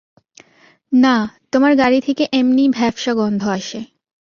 [0.91, 1.15] না,
[1.51, 3.79] তোমার গাড়ি থেকে এমনিই ভ্যাপসা গন্ধ আসে।